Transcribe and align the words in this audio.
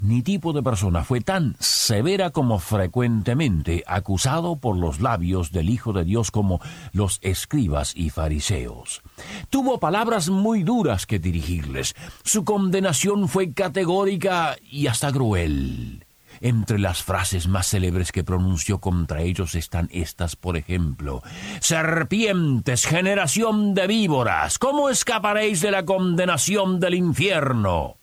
ni 0.00 0.22
tipo 0.22 0.52
de 0.52 0.62
persona 0.62 1.04
fue 1.04 1.20
tan 1.20 1.56
severa 1.58 2.30
como 2.30 2.58
frecuentemente 2.58 3.84
acusado 3.86 4.56
por 4.56 4.76
los 4.76 5.00
labios 5.00 5.52
del 5.52 5.70
Hijo 5.70 5.92
de 5.92 6.04
Dios 6.04 6.30
como 6.30 6.60
los 6.92 7.18
escribas 7.22 7.92
y 7.94 8.10
fariseos. 8.10 9.02
Tuvo 9.50 9.78
palabras 9.78 10.30
muy 10.30 10.62
duras 10.62 11.06
que 11.06 11.18
dirigirles. 11.18 11.94
Su 12.24 12.44
condenación 12.44 13.28
fue 13.28 13.52
categórica 13.52 14.56
y 14.62 14.86
hasta 14.86 15.12
cruel. 15.12 16.06
Entre 16.40 16.78
las 16.78 17.02
frases 17.02 17.48
más 17.48 17.68
célebres 17.68 18.12
que 18.12 18.24
pronunció 18.24 18.80
contra 18.80 19.20
ellos 19.20 19.54
están 19.54 19.90
estas, 19.92 20.36
por 20.36 20.56
ejemplo. 20.56 21.22
Serpientes, 21.60 22.86
generación 22.86 23.74
de 23.74 23.86
víboras, 23.86 24.58
¿cómo 24.58 24.88
escaparéis 24.88 25.60
de 25.60 25.70
la 25.70 25.84
condenación 25.84 26.80
del 26.80 26.94
infierno? 26.94 27.99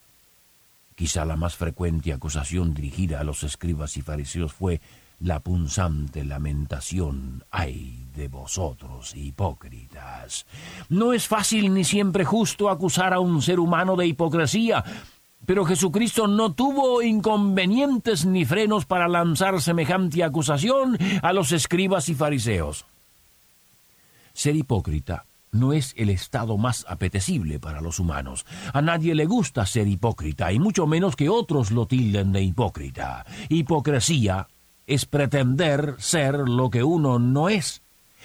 Quizá 0.97 1.25
la 1.25 1.35
más 1.35 1.55
frecuente 1.55 2.11
acusación 2.11 2.73
dirigida 2.73 3.19
a 3.19 3.23
los 3.23 3.43
escribas 3.43 3.97
y 3.97 4.01
fariseos 4.01 4.51
fue 4.51 4.81
la 5.19 5.41
punzante 5.41 6.25
lamentación, 6.25 7.43
ay 7.51 8.07
de 8.15 8.27
vosotros, 8.27 9.15
hipócritas. 9.15 10.47
No 10.89 11.13
es 11.13 11.27
fácil 11.27 11.71
ni 11.71 11.83
siempre 11.83 12.25
justo 12.25 12.67
acusar 12.67 13.13
a 13.13 13.19
un 13.19 13.43
ser 13.43 13.59
humano 13.59 13.95
de 13.95 14.07
hipocresía, 14.07 14.83
pero 15.45 15.65
Jesucristo 15.65 16.25
no 16.25 16.53
tuvo 16.53 17.03
inconvenientes 17.03 18.25
ni 18.25 18.43
frenos 18.43 18.87
para 18.87 19.07
lanzar 19.07 19.61
semejante 19.61 20.23
acusación 20.23 20.97
a 21.21 21.31
los 21.31 21.51
escribas 21.51 22.09
y 22.09 22.15
fariseos. 22.15 22.87
Ser 24.33 24.55
hipócrita 24.55 25.26
no 25.51 25.73
es 25.73 25.93
el 25.97 26.09
estado 26.09 26.57
más 26.57 26.85
apetecible 26.87 27.59
para 27.59 27.81
los 27.81 27.99
humanos. 27.99 28.45
A 28.73 28.81
nadie 28.81 29.15
le 29.15 29.25
gusta 29.25 29.65
ser 29.65 29.87
hipócrita, 29.87 30.51
y 30.51 30.59
mucho 30.59 30.87
menos 30.87 31.15
que 31.15 31.29
otros 31.29 31.71
lo 31.71 31.85
tilden 31.85 32.31
de 32.31 32.41
hipócrita. 32.41 33.25
Hipocresía 33.49 34.47
es 34.85 35.05
pretender 35.05 35.95
ser 35.97 36.35
lo 36.35 36.69
que 36.69 36.83
uno 36.83 37.19
no 37.19 37.49
es. 37.49 37.81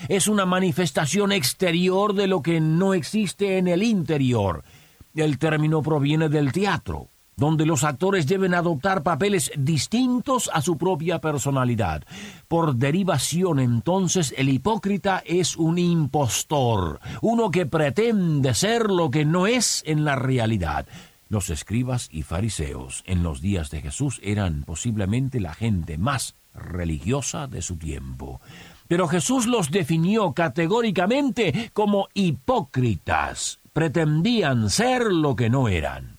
Es 0.09 0.27
una 0.27 0.47
manifestación 0.47 1.33
exterior 1.33 2.15
de 2.15 2.27
lo 2.27 2.43
que 2.43 2.61
no 2.61 2.95
existe 2.95 3.59
en 3.59 3.69
el 3.69 3.83
interior. 3.83 4.65
El 5.15 5.39
término 5.39 5.83
proviene 5.83 6.29
del 6.29 6.53
teatro 6.53 7.09
donde 7.37 7.67
los 7.67 7.85
actores 7.85 8.27
deben 8.27 8.55
adoptar 8.55 9.03
papeles 9.03 9.51
distintos 9.57 10.51
a 10.53 10.63
su 10.63 10.77
propia 10.77 11.21
personalidad. 11.21 12.03
Por 12.49 12.77
derivación, 12.77 13.59
entonces, 13.59 14.35
el 14.37 14.49
hipócrita 14.49 15.23
es 15.25 15.57
un 15.57 15.79
impostor, 15.79 17.01
uno 17.21 17.51
que 17.51 17.67
pretende 17.67 18.55
ser 18.55 18.91
lo 18.91 19.11
que 19.11 19.25
no 19.25 19.47
es 19.47 19.83
en 19.87 20.05
la 20.05 20.17
realidad. 20.17 20.87
Los 21.29 21.49
escribas 21.49 22.09
y 22.13 22.23
fariseos 22.25 23.03
en 23.07 23.23
los 23.23 23.41
días 23.41 23.71
de 23.71 23.81
Jesús 23.81 24.21
eran 24.23 24.65
posiblemente 24.65 25.41
la 25.41 25.55
gente 25.55 25.97
más 25.97 26.35
religiosa 26.55 27.47
de 27.47 27.63
su 27.63 27.77
tiempo. 27.77 28.43
Pero 28.87 29.09
Jesús 29.09 29.47
los 29.47 29.71
definió 29.71 30.33
categóricamente 30.33 31.71
como 31.73 32.09
hipócritas. 32.13 33.61
Pretendían 33.73 34.69
ser 34.69 35.05
lo 35.05 35.35
que 35.35 35.49
no 35.49 35.69
eran. 35.69 36.12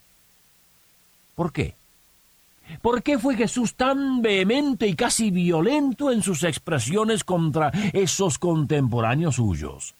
¿Por 1.34 1.52
qué? 1.52 1.74
¿Por 2.80 3.02
qué 3.02 3.18
fue 3.18 3.36
Jesús 3.36 3.74
tan 3.74 4.22
vehemente 4.22 4.86
y 4.86 4.94
casi 4.94 5.30
violento 5.30 6.10
en 6.10 6.22
sus 6.22 6.44
expresiones 6.44 7.24
contra 7.24 7.70
esos 7.92 8.38
contemporáneos 8.38 9.36
suyos? 9.36 9.94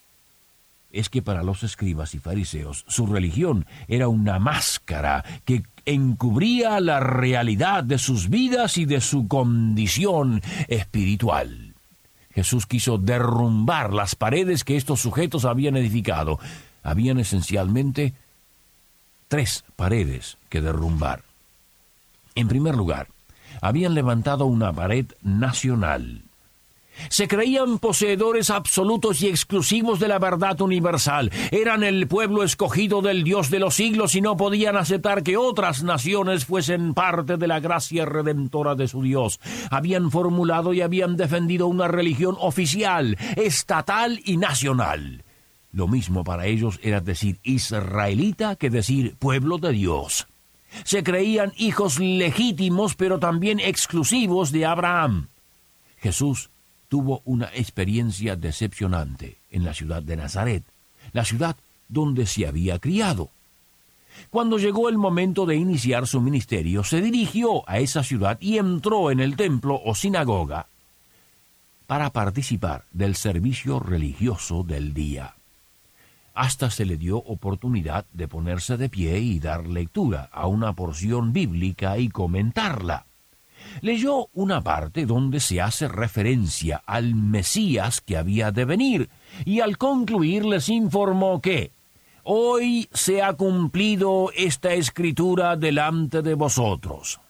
Es 0.92 1.08
que 1.08 1.22
para 1.22 1.42
los 1.42 1.62
escribas 1.62 2.14
y 2.14 2.18
fariseos 2.18 2.84
su 2.88 3.06
religión 3.06 3.66
era 3.88 4.08
una 4.08 4.38
máscara 4.38 5.24
que 5.44 5.64
encubría 5.86 6.80
la 6.80 7.00
realidad 7.00 7.84
de 7.84 7.98
sus 7.98 8.30
vidas 8.30 8.78
y 8.78 8.84
de 8.84 9.00
su 9.00 9.28
condición 9.28 10.40
espiritual. 10.68 11.74
Jesús 12.34 12.66
quiso 12.66 12.98
derrumbar 12.98 13.92
las 13.92 14.14
paredes 14.14 14.64
que 14.64 14.76
estos 14.76 15.00
sujetos 15.00 15.44
habían 15.44 15.76
edificado. 15.76 16.38
Habían 16.82 17.18
esencialmente 17.18 18.12
tres 19.28 19.64
paredes 19.76 20.38
que 20.48 20.60
derrumbar. 20.60 21.22
En 22.34 22.48
primer 22.48 22.74
lugar, 22.74 23.08
habían 23.60 23.94
levantado 23.94 24.46
una 24.46 24.72
pared 24.72 25.06
nacional. 25.22 26.22
Se 27.08 27.28
creían 27.28 27.78
poseedores 27.78 28.50
absolutos 28.50 29.22
y 29.22 29.28
exclusivos 29.28 29.98
de 30.00 30.08
la 30.08 30.18
verdad 30.18 30.60
universal. 30.60 31.30
Eran 31.50 31.82
el 31.82 32.06
pueblo 32.06 32.42
escogido 32.42 33.02
del 33.02 33.24
Dios 33.24 33.50
de 33.50 33.58
los 33.58 33.74
siglos 33.74 34.14
y 34.14 34.20
no 34.20 34.36
podían 34.36 34.76
aceptar 34.76 35.22
que 35.22 35.36
otras 35.36 35.82
naciones 35.82 36.44
fuesen 36.44 36.94
parte 36.94 37.36
de 37.36 37.46
la 37.46 37.60
gracia 37.60 38.04
redentora 38.04 38.74
de 38.74 38.88
su 38.88 39.02
Dios. 39.02 39.40
Habían 39.70 40.10
formulado 40.10 40.72
y 40.72 40.82
habían 40.82 41.16
defendido 41.16 41.66
una 41.66 41.88
religión 41.88 42.36
oficial, 42.38 43.18
estatal 43.36 44.20
y 44.24 44.36
nacional. 44.36 45.24
Lo 45.74 45.88
mismo 45.88 46.22
para 46.22 46.46
ellos 46.46 46.78
era 46.84 47.00
decir 47.00 47.40
israelita 47.42 48.54
que 48.54 48.70
decir 48.70 49.16
pueblo 49.16 49.58
de 49.58 49.72
Dios. 49.72 50.28
Se 50.84 51.02
creían 51.02 51.52
hijos 51.56 51.98
legítimos 51.98 52.94
pero 52.94 53.18
también 53.18 53.58
exclusivos 53.58 54.52
de 54.52 54.66
Abraham. 54.66 55.26
Jesús 55.98 56.50
tuvo 56.88 57.22
una 57.24 57.46
experiencia 57.54 58.36
decepcionante 58.36 59.38
en 59.50 59.64
la 59.64 59.74
ciudad 59.74 60.00
de 60.00 60.16
Nazaret, 60.16 60.62
la 61.12 61.24
ciudad 61.24 61.56
donde 61.88 62.26
se 62.26 62.46
había 62.46 62.78
criado. 62.78 63.30
Cuando 64.30 64.58
llegó 64.58 64.88
el 64.88 64.96
momento 64.96 65.44
de 65.44 65.56
iniciar 65.56 66.06
su 66.06 66.20
ministerio, 66.20 66.84
se 66.84 67.00
dirigió 67.00 67.68
a 67.68 67.80
esa 67.80 68.04
ciudad 68.04 68.38
y 68.40 68.58
entró 68.58 69.10
en 69.10 69.18
el 69.18 69.34
templo 69.34 69.80
o 69.84 69.96
sinagoga 69.96 70.68
para 71.88 72.10
participar 72.10 72.84
del 72.92 73.16
servicio 73.16 73.80
religioso 73.80 74.62
del 74.62 74.94
día 74.94 75.34
hasta 76.34 76.70
se 76.70 76.84
le 76.84 76.96
dio 76.96 77.18
oportunidad 77.18 78.04
de 78.12 78.28
ponerse 78.28 78.76
de 78.76 78.88
pie 78.88 79.18
y 79.20 79.38
dar 79.38 79.66
lectura 79.66 80.28
a 80.32 80.46
una 80.46 80.72
porción 80.72 81.32
bíblica 81.32 81.96
y 81.98 82.08
comentarla. 82.08 83.06
Leyó 83.80 84.28
una 84.34 84.60
parte 84.60 85.06
donde 85.06 85.40
se 85.40 85.60
hace 85.60 85.88
referencia 85.88 86.82
al 86.84 87.14
Mesías 87.14 88.00
que 88.00 88.16
había 88.16 88.50
de 88.50 88.64
venir, 88.64 89.08
y 89.44 89.60
al 89.60 89.78
concluir 89.78 90.44
les 90.44 90.68
informó 90.68 91.40
que 91.40 91.72
Hoy 92.26 92.88
se 92.90 93.20
ha 93.20 93.34
cumplido 93.34 94.30
esta 94.34 94.72
escritura 94.72 95.56
delante 95.56 96.22
de 96.22 96.32
vosotros. 96.32 97.20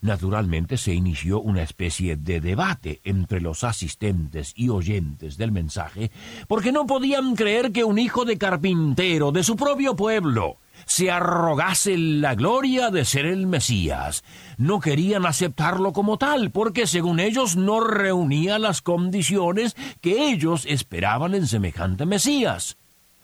Naturalmente 0.00 0.76
se 0.76 0.94
inició 0.94 1.40
una 1.40 1.62
especie 1.62 2.16
de 2.16 2.40
debate 2.40 3.00
entre 3.04 3.40
los 3.40 3.64
asistentes 3.64 4.52
y 4.56 4.68
oyentes 4.68 5.36
del 5.36 5.52
mensaje, 5.52 6.10
porque 6.48 6.72
no 6.72 6.86
podían 6.86 7.36
creer 7.36 7.72
que 7.72 7.84
un 7.84 7.98
hijo 7.98 8.24
de 8.24 8.38
carpintero 8.38 9.32
de 9.32 9.42
su 9.42 9.56
propio 9.56 9.96
pueblo 9.96 10.58
se 10.86 11.10
arrogase 11.10 11.96
la 11.96 12.34
gloria 12.34 12.90
de 12.90 13.04
ser 13.04 13.26
el 13.26 13.46
Mesías. 13.46 14.24
No 14.56 14.80
querían 14.80 15.26
aceptarlo 15.26 15.92
como 15.92 16.16
tal, 16.16 16.50
porque 16.50 16.86
según 16.86 17.20
ellos 17.20 17.56
no 17.56 17.80
reunía 17.80 18.58
las 18.58 18.82
condiciones 18.82 19.76
que 20.00 20.30
ellos 20.30 20.64
esperaban 20.66 21.34
en 21.34 21.46
semejante 21.46 22.06
Mesías. 22.06 22.76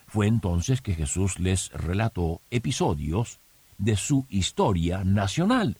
Fue 0.06 0.26
entonces 0.26 0.80
que 0.80 0.94
Jesús 0.94 1.38
les 1.38 1.70
relató 1.72 2.40
episodios 2.50 3.38
de 3.78 3.96
su 3.96 4.26
historia 4.30 5.04
nacional 5.04 5.76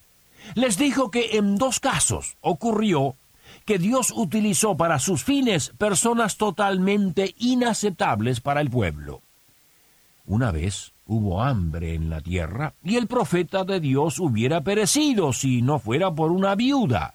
les 0.54 0.78
dijo 0.78 1.10
que 1.10 1.36
en 1.36 1.56
dos 1.56 1.80
casos 1.80 2.36
ocurrió 2.40 3.16
que 3.64 3.78
Dios 3.78 4.12
utilizó 4.14 4.76
para 4.76 4.98
sus 4.98 5.24
fines 5.24 5.70
personas 5.76 6.36
totalmente 6.36 7.34
inaceptables 7.38 8.40
para 8.40 8.60
el 8.60 8.70
pueblo. 8.70 9.20
Una 10.26 10.50
vez 10.50 10.92
hubo 11.06 11.42
hambre 11.42 11.94
en 11.94 12.10
la 12.10 12.20
tierra 12.20 12.74
y 12.82 12.96
el 12.96 13.06
profeta 13.06 13.64
de 13.64 13.80
Dios 13.80 14.18
hubiera 14.18 14.60
perecido 14.62 15.32
si 15.32 15.62
no 15.62 15.78
fuera 15.78 16.12
por 16.12 16.32
una 16.32 16.54
viuda 16.54 17.14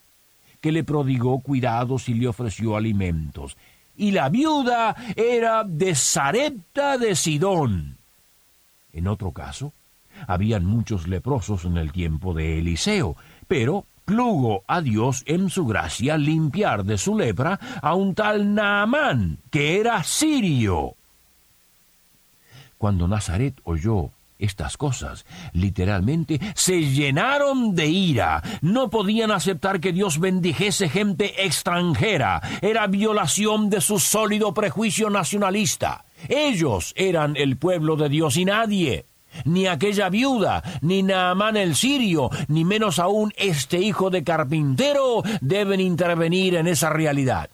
que 0.62 0.72
le 0.72 0.84
prodigó 0.84 1.40
cuidados 1.40 2.08
y 2.08 2.14
le 2.14 2.28
ofreció 2.28 2.76
alimentos. 2.76 3.58
Y 3.98 4.12
la 4.12 4.30
viuda 4.30 4.96
era 5.16 5.64
de 5.64 5.96
Sarepta 5.96 6.98
de 6.98 7.16
Sidón. 7.16 7.98
En 8.94 9.08
otro 9.08 9.32
caso, 9.32 9.74
habían 10.28 10.66
muchos 10.66 11.08
leprosos 11.08 11.66
en 11.66 11.78
el 11.78 11.92
tiempo 11.92 12.34
de 12.34 12.60
Eliseo, 12.60 13.16
pero 13.48 13.86
plugo 14.06 14.64
a 14.68 14.82
Dios 14.82 15.24
en 15.26 15.50
su 15.50 15.66
gracia 15.66 16.18
limpiar 16.18 16.84
de 16.84 16.98
su 16.98 17.18
lepra 17.18 17.60
a 17.82 17.96
un 17.96 18.14
tal 18.14 18.54
Naamán, 18.54 19.38
que 19.50 19.80
era 19.80 20.04
sirio. 20.04 20.96
Cuando 22.78 23.08
Nazaret 23.08 23.60
oyó 23.64 24.10
estas 24.40 24.76
cosas, 24.76 25.26
literalmente, 25.54 26.42
se 26.56 26.82
llenaron 26.82 27.76
de 27.76 27.88
ira. 27.88 28.42
No 28.62 28.90
podían 28.90 29.32
aceptar 29.32 29.80
que 29.80 29.94
Dios 29.94 30.20
bendijese 30.20 30.90
gente 30.90 31.46
extranjera. 31.46 32.42
Era 32.62 32.88
violación 32.88 33.70
de 33.70 33.82
su 33.82 34.00
sólido 34.00 34.54
prejuicio 34.54 35.10
nacionalista. 35.12 36.06
Ellos 36.28 36.94
eran 36.98 37.36
el 37.38 37.58
pueblo 37.58 37.96
de 37.96 38.10
Dios 38.10 38.36
y 38.36 38.46
nadie 38.46 39.06
ni 39.46 39.68
aquella 39.68 40.10
viuda, 40.10 40.64
ni 40.82 41.04
Naamán 41.04 41.58
el 41.58 41.76
sirio, 41.76 42.30
ni 42.48 42.66
menos 42.66 43.00
aún 43.00 43.34
este 43.38 43.80
hijo 43.80 44.10
de 44.10 44.24
carpintero 44.24 45.24
deben 45.42 45.80
intervenir 45.80 46.56
en 46.56 46.68
esa 46.68 46.90
realidad. 46.90 47.50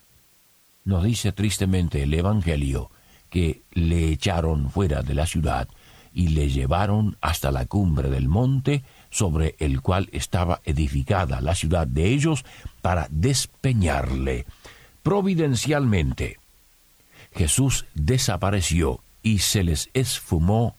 Nos 0.85 1.03
dice 1.03 1.31
tristemente 1.31 2.03
el 2.03 2.13
Evangelio 2.13 2.89
que 3.29 3.61
le 3.73 4.11
echaron 4.11 4.69
fuera 4.69 5.01
de 5.01 5.13
la 5.13 5.25
ciudad 5.25 5.67
y 6.13 6.29
le 6.29 6.49
llevaron 6.49 7.17
hasta 7.21 7.51
la 7.51 7.65
cumbre 7.65 8.09
del 8.09 8.27
monte 8.27 8.83
sobre 9.09 9.55
el 9.59 9.81
cual 9.81 10.09
estaba 10.13 10.61
edificada 10.65 11.41
la 11.41 11.55
ciudad 11.55 11.85
de 11.85 12.07
ellos 12.07 12.45
para 12.81 13.07
despeñarle. 13.11 14.45
Providencialmente, 15.03 16.39
Jesús 17.35 17.85
desapareció 17.93 19.01
y 19.21 19.39
se 19.39 19.63
les 19.63 19.89
esfumó 19.93 20.75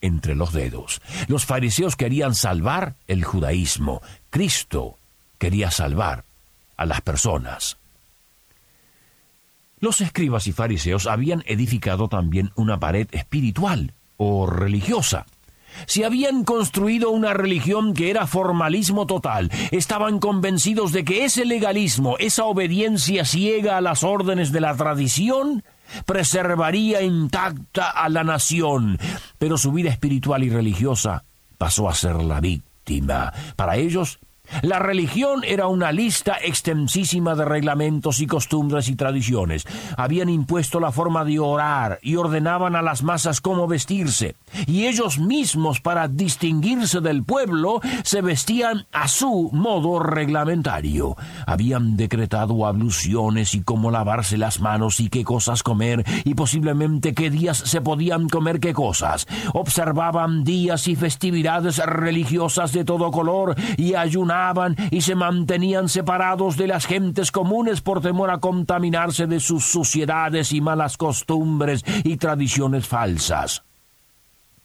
entre 0.00 0.34
los 0.34 0.52
dedos. 0.52 1.00
Los 1.28 1.46
fariseos 1.46 1.96
querían 1.96 2.34
salvar 2.34 2.94
el 3.06 3.24
judaísmo. 3.24 4.02
Cristo 4.30 4.96
quería 5.38 5.70
salvar 5.70 6.24
a 6.76 6.86
las 6.86 7.00
personas. 7.00 7.76
Los 9.80 10.00
escribas 10.02 10.46
y 10.46 10.52
fariseos 10.52 11.06
habían 11.06 11.42
edificado 11.46 12.08
también 12.08 12.52
una 12.54 12.78
pared 12.78 13.08
espiritual 13.12 13.94
o 14.18 14.46
religiosa. 14.46 15.24
Si 15.86 16.02
habían 16.02 16.44
construido 16.44 17.10
una 17.10 17.32
religión 17.32 17.94
que 17.94 18.10
era 18.10 18.26
formalismo 18.26 19.06
total, 19.06 19.50
estaban 19.70 20.18
convencidos 20.18 20.92
de 20.92 21.04
que 21.04 21.24
ese 21.24 21.44
legalismo, 21.44 22.16
esa 22.18 22.44
obediencia 22.44 23.24
ciega 23.24 23.76
a 23.76 23.80
las 23.80 24.04
órdenes 24.04 24.52
de 24.52 24.60
la 24.60 24.76
tradición, 24.76 25.62
preservaría 26.06 27.02
intacta 27.02 27.90
a 27.90 28.08
la 28.08 28.24
nación, 28.24 28.98
pero 29.38 29.58
su 29.58 29.72
vida 29.72 29.90
espiritual 29.90 30.44
y 30.44 30.50
religiosa 30.50 31.24
pasó 31.58 31.88
a 31.88 31.94
ser 31.94 32.16
la 32.16 32.40
víctima. 32.40 33.32
Para 33.56 33.76
ellos, 33.76 34.18
la 34.62 34.78
religión 34.78 35.42
era 35.44 35.66
una 35.66 35.92
lista 35.92 36.36
extensísima 36.42 37.34
de 37.34 37.44
reglamentos 37.44 38.20
y 38.20 38.26
costumbres 38.26 38.88
y 38.88 38.96
tradiciones. 38.96 39.66
Habían 39.96 40.28
impuesto 40.28 40.80
la 40.80 40.92
forma 40.92 41.24
de 41.24 41.38
orar 41.38 41.98
y 42.02 42.16
ordenaban 42.16 42.76
a 42.76 42.82
las 42.82 43.02
masas 43.02 43.40
cómo 43.40 43.66
vestirse. 43.66 44.36
Y 44.66 44.86
ellos 44.86 45.18
mismos, 45.18 45.80
para 45.80 46.08
distinguirse 46.08 47.00
del 47.00 47.24
pueblo, 47.24 47.80
se 48.02 48.22
vestían 48.22 48.86
a 48.92 49.08
su 49.08 49.50
modo 49.52 49.98
reglamentario. 50.00 51.16
Habían 51.46 51.96
decretado 51.96 52.66
abluciones 52.66 53.54
y 53.54 53.62
cómo 53.62 53.90
lavarse 53.90 54.36
las 54.36 54.60
manos 54.60 55.00
y 55.00 55.08
qué 55.08 55.24
cosas 55.24 55.62
comer 55.62 56.04
y 56.24 56.34
posiblemente 56.34 57.14
qué 57.14 57.30
días 57.30 57.58
se 57.58 57.80
podían 57.80 58.28
comer 58.28 58.60
qué 58.60 58.72
cosas. 58.72 59.26
Observaban 59.52 60.44
días 60.44 60.88
y 60.88 60.96
festividades 60.96 61.78
religiosas 61.78 62.72
de 62.72 62.84
todo 62.84 63.10
color 63.10 63.54
y 63.76 63.94
ayunaban 63.94 64.39
y 64.90 65.00
se 65.00 65.14
mantenían 65.14 65.88
separados 65.88 66.56
de 66.56 66.66
las 66.66 66.86
gentes 66.86 67.30
comunes 67.30 67.80
por 67.80 68.00
temor 68.00 68.30
a 68.30 68.38
contaminarse 68.38 69.26
de 69.26 69.40
sus 69.40 69.64
suciedades 69.64 70.52
y 70.52 70.60
malas 70.60 70.96
costumbres 70.96 71.84
y 72.04 72.16
tradiciones 72.16 72.86
falsas. 72.86 73.62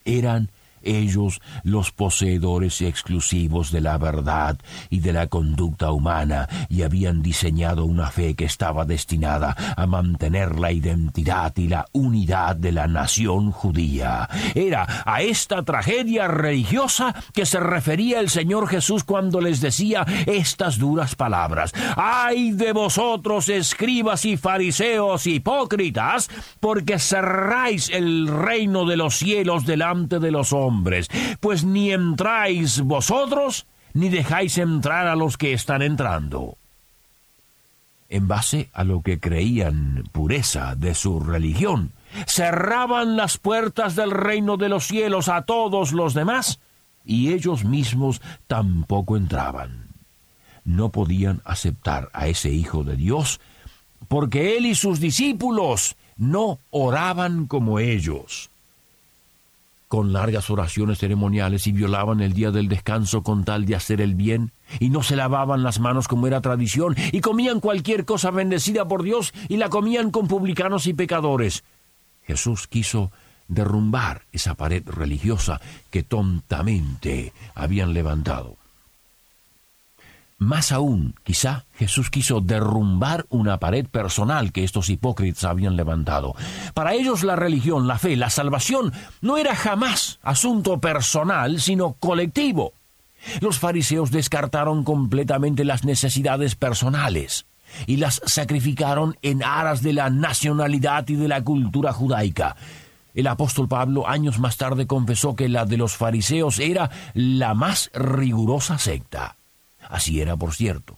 Eran 0.04 0.50
ellos 0.86 1.42
los 1.64 1.92
poseedores 1.92 2.82
exclusivos 2.82 3.72
de 3.72 3.82
la 3.82 3.98
verdad 3.98 4.58
y 4.90 5.00
de 5.00 5.14
la 5.14 5.28
conducta 5.28 5.92
humana, 5.92 6.48
y 6.70 6.84
habían 6.84 7.22
diseñado 7.22 7.86
una 7.86 8.12
fe 8.12 8.36
que 8.36 8.46
estaba 8.46 8.86
destinada 8.86 9.56
a 9.76 9.86
mantener 9.88 10.60
la 10.60 10.72
identidad 10.72 11.54
y 11.58 11.68
la 11.68 11.86
unidad 11.92 12.56
de 12.56 12.72
la 12.72 12.88
nación 12.88 13.52
judía. 13.52 14.30
Era 14.54 15.04
a 15.06 15.22
esta 15.22 15.64
tragedia 15.64 16.28
religiosa 16.28 17.16
que 17.34 17.46
se 17.46 17.60
refería 17.60 18.20
el 18.20 18.30
Señor 18.30 18.68
Jesús 18.68 19.04
cuando 19.04 19.42
les 19.42 19.62
decía 19.62 20.06
estas 20.26 20.78
duras 20.78 21.16
palabras. 21.16 21.74
¡Ay 21.96 22.52
de 22.52 22.72
vosotros, 22.72 23.50
escribas 23.50 24.26
y 24.26 24.38
fariseos 24.38 25.28
hipócritas, 25.28 26.30
porque 26.60 27.00
cerráis 27.00 27.90
el 27.90 28.28
reino 28.28 28.86
de 28.86 28.98
los 28.98 29.16
cielos 29.16 29.66
delante 29.66 30.20
de 30.20 30.32
los 30.32 30.54
pues 31.40 31.64
ni 31.64 31.92
entráis 31.92 32.82
vosotros, 32.82 33.66
ni 33.94 34.10
dejáis 34.10 34.58
entrar 34.58 35.08
a 35.08 35.16
los 35.16 35.38
que 35.38 35.54
están 35.54 35.82
entrando. 35.82 36.58
En 38.10 38.28
base 38.28 38.70
a 38.74 38.84
lo 38.84 39.02
que 39.02 39.20
creían 39.20 40.04
pureza 40.12 40.76
de 40.76 40.94
su 40.94 41.20
religión, 41.20 41.92
cerraban 42.28 43.18
las 43.18 43.38
puertas 43.38 43.96
del 43.96 44.12
reino 44.12 44.58
de 44.58 44.70
los 44.70 44.86
cielos 44.86 45.28
a 45.30 45.44
todos 45.44 45.92
los 45.92 46.14
demás, 46.14 46.60
y 47.06 47.34
ellos 47.34 47.66
mismos 47.66 48.22
tampoco 48.48 49.18
entraban. 49.18 49.88
No 50.64 50.90
podían 50.90 51.42
aceptar 51.46 52.10
a 52.14 52.28
ese 52.28 52.52
Hijo 52.52 52.84
de 52.84 52.96
Dios, 52.96 53.40
porque 54.08 54.58
él 54.58 54.66
y 54.66 54.76
sus 54.76 55.00
discípulos 55.00 55.96
no 56.18 56.60
oraban 56.72 57.48
como 57.48 57.80
ellos 57.80 58.50
con 59.96 60.12
largas 60.12 60.50
oraciones 60.50 60.98
ceremoniales 60.98 61.68
y 61.68 61.72
violaban 61.72 62.20
el 62.20 62.34
día 62.34 62.52
del 62.52 62.68
descanso 62.68 63.24
con 63.24 63.46
tal 63.46 63.66
de 63.66 63.76
hacer 63.76 64.02
el 64.02 64.14
bien, 64.14 64.52
y 64.82 64.90
no 64.90 65.04
se 65.04 65.16
lavaban 65.16 65.64
las 65.64 65.80
manos 65.80 66.10
como 66.10 66.28
era 66.28 66.42
tradición, 66.42 66.98
y 67.14 67.22
comían 67.22 67.62
cualquier 67.62 68.04
cosa 68.04 68.30
bendecida 68.30 68.90
por 68.90 69.04
Dios 69.04 69.34
y 69.48 69.56
la 69.56 69.70
comían 69.70 70.12
con 70.12 70.28
publicanos 70.28 70.86
y 70.88 70.94
pecadores. 70.94 71.64
Jesús 72.28 72.68
quiso 72.68 73.14
derrumbar 73.48 74.24
esa 74.34 74.56
pared 74.56 74.84
religiosa 74.86 75.62
que 75.92 76.04
tontamente 76.04 77.32
habían 77.54 77.94
levantado. 77.94 78.58
Más 80.38 80.74
aún, 80.74 81.16
quizá 81.24 81.66
Jesús 81.76 82.10
quiso 82.10 82.42
derrumbar 82.42 83.26
una 83.30 83.58
pared 83.58 83.86
personal 83.86 84.52
que 84.52 84.66
estos 84.66 84.90
hipócritas 84.90 85.46
habían 85.46 85.78
levantado. 85.78 86.36
Para 86.74 86.94
ellos 86.94 87.24
la 87.24 87.38
religión, 87.38 87.88
la 87.88 87.98
fe, 87.98 88.18
la 88.18 88.30
salvación 88.30 88.92
no 89.22 89.38
era 89.38 89.56
jamás 89.56 90.20
asunto 90.24 90.82
personal, 90.82 91.62
sino 91.62 91.94
colectivo. 91.94 92.74
Los 93.40 93.60
fariseos 93.60 94.12
descartaron 94.12 94.84
completamente 94.84 95.64
las 95.64 95.86
necesidades 95.86 96.56
personales 96.56 97.46
y 97.88 97.98
las 97.98 98.22
sacrificaron 98.26 99.18
en 99.22 99.42
aras 99.42 99.82
de 99.82 99.94
la 99.94 100.10
nacionalidad 100.10 101.08
y 101.08 101.16
de 101.16 101.30
la 101.30 101.44
cultura 101.44 101.94
judaica. 101.94 102.58
El 103.14 103.28
apóstol 103.28 103.70
Pablo 103.70 104.08
años 104.08 104.38
más 104.40 104.58
tarde 104.58 104.86
confesó 104.86 105.38
que 105.38 105.48
la 105.48 105.66
de 105.66 105.78
los 105.78 105.96
fariseos 105.96 106.60
era 106.60 106.92
la 107.14 107.54
más 107.54 107.90
rigurosa 107.94 108.78
secta. 108.78 109.38
Así 109.90 110.22
era, 110.22 110.36
por 110.36 110.54
cierto. 110.54 110.98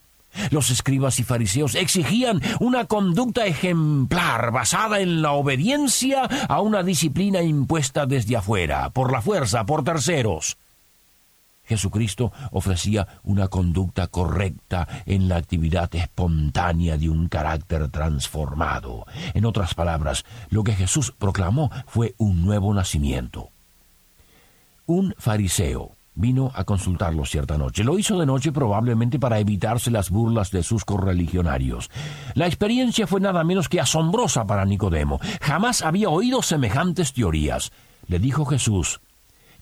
Los 0.51 0.69
escribas 0.69 1.19
y 1.19 1.23
fariseos 1.23 1.75
exigían 1.75 2.41
una 2.59 2.85
conducta 2.85 3.45
ejemplar 3.45 4.51
basada 4.51 4.99
en 4.99 5.21
la 5.21 5.31
obediencia 5.31 6.23
a 6.23 6.61
una 6.61 6.83
disciplina 6.83 7.41
impuesta 7.41 8.05
desde 8.05 8.37
afuera, 8.37 8.89
por 8.91 9.11
la 9.11 9.21
fuerza, 9.21 9.65
por 9.65 9.83
terceros. 9.83 10.57
Jesucristo 11.65 12.31
ofrecía 12.51 13.07
una 13.23 13.49
conducta 13.49 14.07
correcta 14.07 14.87
en 15.05 15.27
la 15.27 15.35
actividad 15.35 15.93
espontánea 15.95 16.97
de 16.97 17.09
un 17.09 17.27
carácter 17.27 17.89
transformado. 17.89 19.05
En 19.33 19.43
otras 19.43 19.73
palabras, 19.73 20.23
lo 20.49 20.63
que 20.63 20.73
Jesús 20.73 21.13
proclamó 21.17 21.69
fue 21.85 22.15
un 22.17 22.45
nuevo 22.45 22.73
nacimiento. 22.73 23.49
Un 24.85 25.13
fariseo 25.17 25.96
vino 26.17 26.51
a 26.53 26.63
consultarlo 26.63 27.25
cierta 27.25 27.57
noche. 27.57 27.83
Lo 27.83 27.97
hizo 27.97 28.19
de 28.19 28.25
noche 28.25 28.51
probablemente 28.51 29.19
para 29.19 29.39
evitarse 29.39 29.91
las 29.91 30.09
burlas 30.09 30.51
de 30.51 30.63
sus 30.63 30.83
correligionarios. 30.83 31.89
La 32.33 32.47
experiencia 32.47 33.07
fue 33.07 33.21
nada 33.21 33.43
menos 33.43 33.69
que 33.69 33.79
asombrosa 33.79 34.45
para 34.45 34.65
Nicodemo. 34.65 35.19
Jamás 35.41 35.81
había 35.83 36.09
oído 36.09 36.41
semejantes 36.41 37.13
teorías. 37.13 37.71
Le 38.07 38.19
dijo 38.19 38.45
Jesús 38.45 38.99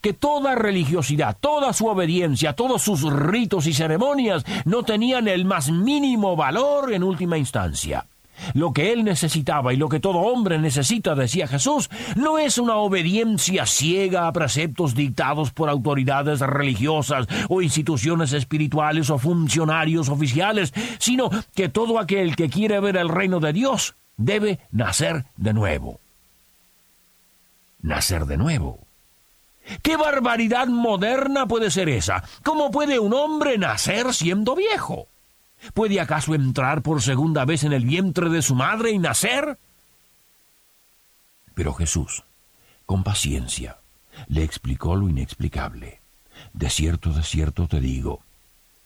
que 0.00 0.12
toda 0.12 0.54
religiosidad, 0.54 1.36
toda 1.40 1.72
su 1.72 1.86
obediencia, 1.86 2.52
todos 2.52 2.82
sus 2.82 3.02
ritos 3.12 3.66
y 3.66 3.72
ceremonias 3.72 4.44
no 4.64 4.82
tenían 4.82 5.26
el 5.26 5.44
más 5.44 5.70
mínimo 5.70 6.36
valor 6.36 6.92
en 6.92 7.02
última 7.02 7.38
instancia. 7.38 8.06
Lo 8.54 8.72
que 8.72 8.92
él 8.92 9.04
necesitaba 9.04 9.72
y 9.72 9.76
lo 9.76 9.88
que 9.88 10.00
todo 10.00 10.18
hombre 10.18 10.58
necesita, 10.58 11.14
decía 11.14 11.46
Jesús, 11.46 11.90
no 12.16 12.38
es 12.38 12.58
una 12.58 12.76
obediencia 12.76 13.66
ciega 13.66 14.26
a 14.26 14.32
preceptos 14.32 14.94
dictados 14.94 15.50
por 15.50 15.68
autoridades 15.68 16.40
religiosas 16.40 17.26
o 17.48 17.62
instituciones 17.62 18.32
espirituales 18.32 19.10
o 19.10 19.18
funcionarios 19.18 20.08
oficiales, 20.08 20.72
sino 20.98 21.30
que 21.54 21.68
todo 21.68 21.98
aquel 21.98 22.36
que 22.36 22.48
quiere 22.48 22.80
ver 22.80 22.96
el 22.96 23.08
reino 23.08 23.40
de 23.40 23.52
Dios 23.52 23.94
debe 24.16 24.60
nacer 24.70 25.24
de 25.36 25.52
nuevo. 25.52 26.00
Nacer 27.82 28.26
de 28.26 28.36
nuevo. 28.36 28.80
¿Qué 29.82 29.96
barbaridad 29.96 30.68
moderna 30.68 31.46
puede 31.46 31.70
ser 31.70 31.88
esa? 31.88 32.22
¿Cómo 32.42 32.70
puede 32.70 32.98
un 32.98 33.12
hombre 33.12 33.58
nacer 33.58 34.14
siendo 34.14 34.54
viejo? 34.54 35.08
¿Puede 35.74 36.00
acaso 36.00 36.34
entrar 36.34 36.82
por 36.82 37.02
segunda 37.02 37.44
vez 37.44 37.64
en 37.64 37.72
el 37.72 37.84
vientre 37.84 38.28
de 38.30 38.42
su 38.42 38.54
madre 38.54 38.90
y 38.90 38.98
nacer? 38.98 39.58
Pero 41.54 41.72
Jesús, 41.74 42.24
con 42.84 43.02
paciencia, 43.02 43.78
le 44.28 44.42
explicó 44.44 44.96
lo 44.96 45.08
inexplicable. 45.08 46.00
De 46.52 46.70
cierto, 46.70 47.12
de 47.12 47.22
cierto 47.22 47.66
te 47.66 47.80
digo, 47.80 48.22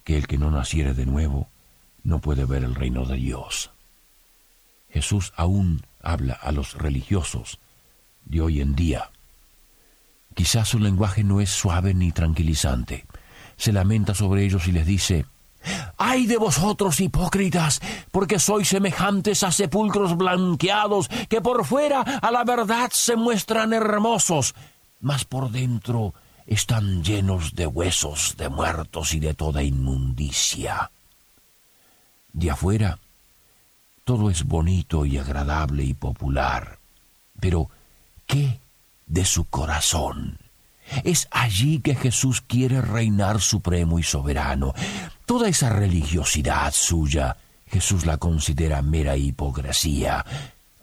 que 0.05 0.17
el 0.17 0.27
que 0.27 0.39
no 0.39 0.51
naciere 0.51 0.95
de 0.95 1.07
nuevo 1.07 1.49
no 2.03 2.21
puede 2.21 2.45
ver 2.45 2.65
el 2.65 2.75
reino 2.75 3.05
de 3.05 3.17
Dios. 3.17 3.71
Jesús 4.89 5.33
aún 5.37 5.83
habla 6.03 6.35
a 6.35 6.53
los 6.53 6.75
religiosos 6.75 7.59
de 8.25 8.41
hoy 8.41 8.61
en 8.61 8.75
día. 8.75 9.11
Quizás 10.35 10.69
su 10.69 10.79
lenguaje 10.79 11.25
no 11.25 11.41
es 11.41 11.51
suave 11.51 11.95
ni 11.95 12.13
tranquilizante. 12.13 13.07
Se 13.57 13.73
lamenta 13.73 14.15
sobre 14.15 14.45
ellos 14.45 14.69
y 14.69 14.73
les 14.73 14.87
dice, 14.87 15.27
¡Ay 15.97 16.27
de 16.27 16.37
vosotros, 16.37 17.01
hipócritas! 17.01 17.81
Porque 18.11 18.39
sois 18.39 18.69
semejantes 18.69 19.43
a 19.43 19.53
sepulcros 19.53 20.17
blanqueados, 20.17 21.09
que 21.29 21.41
por 21.41 21.65
fuera 21.65 22.01
a 22.01 22.31
la 22.31 22.45
verdad 22.45 22.91
se 22.93 23.17
muestran 23.17 23.73
hermosos, 23.73 24.55
mas 25.01 25.25
por 25.25 25.51
dentro 25.51 26.15
están 26.47 27.05
llenos 27.05 27.55
de 27.55 27.67
huesos 27.67 28.35
de 28.37 28.49
muertos 28.49 29.15
y 29.15 29.21
de 29.21 29.35
toda 29.35 29.63
inmundicia. 29.63 30.91
De 32.33 32.51
afuera, 32.51 32.99
todo 34.05 34.31
es 34.31 34.45
bonito 34.45 35.05
y 35.07 35.19
agradable 35.19 35.85
y 35.85 35.95
popular, 35.95 36.79
pero 37.39 37.71
¿qué 38.27 38.61
de 39.07 39.25
su 39.25 39.45
corazón? 39.45 40.39
Es 41.05 41.29
allí 41.31 41.81
que 41.81 41.95
Jesús 41.95 42.41
quiere 42.41 42.81
reinar 42.81 43.41
supremo 43.41 43.99
y 43.99 44.03
soberano. 44.03 44.75
Toda 45.27 45.49
esa 45.49 45.71
religiosidad 45.71 46.73
suya, 46.73 47.37
Jesús 47.67 48.07
la 48.07 48.17
considera 48.17 48.83
mera 48.83 49.17
hipocresía, 49.17 50.25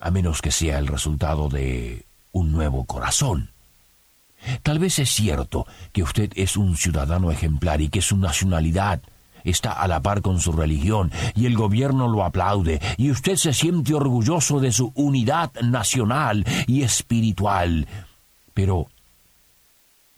a 0.00 0.10
menos 0.10 0.40
que 0.40 0.50
sea 0.50 0.78
el 0.78 0.86
resultado 0.86 1.48
de 1.48 2.04
un 2.32 2.52
nuevo 2.52 2.84
corazón. 2.84 3.50
Tal 4.62 4.78
vez 4.78 4.98
es 4.98 5.10
cierto 5.10 5.66
que 5.92 6.02
usted 6.02 6.30
es 6.36 6.56
un 6.56 6.76
ciudadano 6.76 7.30
ejemplar 7.30 7.80
y 7.80 7.88
que 7.88 8.02
su 8.02 8.16
nacionalidad 8.16 9.00
está 9.44 9.72
a 9.72 9.88
la 9.88 10.00
par 10.00 10.22
con 10.22 10.40
su 10.40 10.52
religión 10.52 11.10
y 11.34 11.46
el 11.46 11.56
gobierno 11.56 12.08
lo 12.08 12.24
aplaude 12.24 12.80
y 12.96 13.10
usted 13.10 13.36
se 13.36 13.52
siente 13.52 13.94
orgulloso 13.94 14.60
de 14.60 14.72
su 14.72 14.92
unidad 14.94 15.52
nacional 15.62 16.44
y 16.66 16.82
espiritual. 16.82 17.86
Pero 18.54 18.88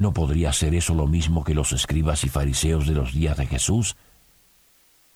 ¿No 0.00 0.14
podría 0.14 0.50
ser 0.54 0.74
eso 0.74 0.94
lo 0.94 1.06
mismo 1.06 1.44
que 1.44 1.52
los 1.52 1.72
escribas 1.72 2.24
y 2.24 2.30
fariseos 2.30 2.86
de 2.86 2.94
los 2.94 3.12
días 3.12 3.36
de 3.36 3.44
Jesús? 3.44 3.96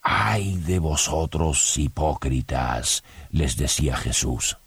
¡Ay 0.02 0.58
de 0.58 0.78
vosotros, 0.78 1.78
hipócritas! 1.78 3.02
les 3.30 3.56
decía 3.56 3.96
Jesús. 3.96 4.58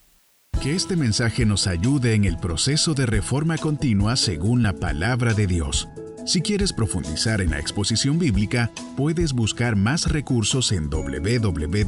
Que 0.59 0.73
este 0.73 0.95
mensaje 0.95 1.45
nos 1.45 1.67
ayude 1.67 2.15
en 2.15 2.25
el 2.25 2.39
proceso 2.39 2.95
de 2.95 3.05
reforma 3.05 3.59
continua 3.59 4.15
según 4.15 4.63
la 4.63 4.73
palabra 4.73 5.35
de 5.35 5.45
Dios. 5.45 5.87
Si 6.25 6.41
quieres 6.41 6.73
profundizar 6.73 7.39
en 7.39 7.51
la 7.51 7.59
exposición 7.59 8.17
bíblica, 8.17 8.71
puedes 8.97 9.33
buscar 9.33 9.75
más 9.75 10.11
recursos 10.11 10.71
en 10.71 10.89
www.poema.co. 10.89 11.85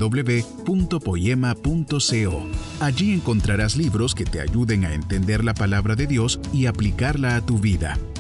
Allí 2.80 3.12
encontrarás 3.12 3.76
libros 3.76 4.14
que 4.14 4.26
te 4.26 4.40
ayuden 4.40 4.86
a 4.86 4.94
entender 4.94 5.44
la 5.44 5.56
palabra 5.56 5.96
de 5.96 6.06
Dios 6.06 6.40
y 6.54 6.68
aplicarla 6.68 7.36
a 7.36 7.42
tu 7.42 7.58
vida. 7.58 7.98